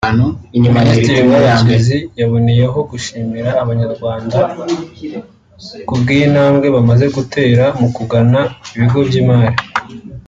[0.75, 4.39] Minisitiri Murekezi yaboneyeho gushimira Abanyarwanda
[5.87, 8.39] ku bw’iyi ntambwe bamaze gutera mu kugana
[8.73, 9.57] ibigo by’imari